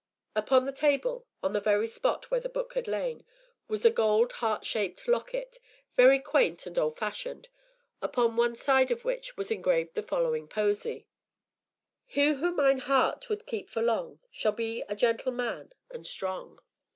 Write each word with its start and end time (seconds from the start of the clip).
Upon 0.35 0.65
the 0.65 0.71
table, 0.71 1.27
on 1.43 1.53
the 1.53 1.59
very 1.61 1.85
spot 1.85 2.31
where 2.31 2.39
the 2.39 2.49
book 2.49 2.73
had 2.73 2.87
lain, 2.87 3.23
was 3.67 3.85
a 3.85 3.91
gold 3.91 4.31
heart 4.31 4.65
shaped 4.65 5.07
locket, 5.07 5.59
very 5.95 6.17
quaint 6.17 6.65
and 6.65 6.75
old 6.79 6.97
fashioned, 6.97 7.49
upon 8.01 8.35
one 8.35 8.55
side 8.55 8.89
of 8.89 9.05
which 9.05 9.37
was 9.37 9.51
engraved 9.51 9.93
the 9.93 10.01
following 10.01 10.47
posy: 10.47 11.05
"Hee 12.07 12.33
who 12.33 12.51
myne 12.51 12.79
heart 12.79 13.29
would 13.29 13.45
keepe 13.45 13.69
for 13.69 13.83
long 13.83 14.17
Shall 14.31 14.53
be 14.53 14.81
a 14.89 14.95
gentil 14.95 15.33
man 15.33 15.71
and 15.91 16.07
strong." 16.07 16.57